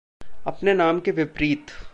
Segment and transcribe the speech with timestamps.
[0.47, 1.71] अपने नाम के विपरीत